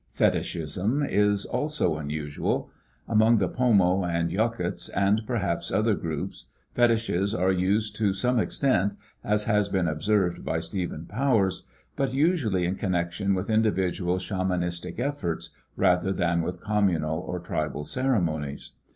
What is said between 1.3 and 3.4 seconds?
also unusual. Among